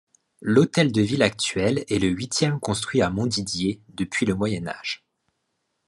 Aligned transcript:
L'hôtel 0.41 0.91
de 0.91 1.03
ville 1.03 1.21
actuel 1.21 1.85
est 1.87 1.99
le 1.99 2.07
huitième 2.07 2.59
construit 2.59 3.03
à 3.03 3.11
Montdidier, 3.11 3.83
depuis 3.89 4.25
le 4.25 4.33
Moyen 4.33 4.65
Age. 4.65 5.05